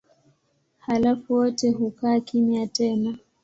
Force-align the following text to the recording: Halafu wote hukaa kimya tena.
Halafu 0.79 1.33
wote 1.33 1.71
hukaa 1.71 2.19
kimya 2.19 2.67
tena. 2.67 3.17